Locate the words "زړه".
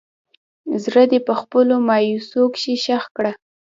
0.83-1.03